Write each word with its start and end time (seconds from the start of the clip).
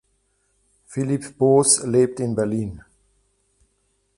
Philipp 0.87 1.37
Boos 1.37 1.83
lebt 1.85 2.19
in 2.21 2.33
Berlin. 2.33 2.83